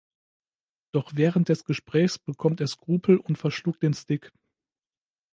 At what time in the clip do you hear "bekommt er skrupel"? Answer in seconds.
2.17-3.17